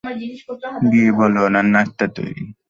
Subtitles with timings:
[0.91, 2.43] গিয়ে বলো উনার নাস্তা তৈরি।